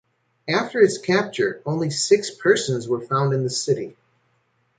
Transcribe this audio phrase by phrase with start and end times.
[0.47, 3.95] After its capture only six persons were found in the city.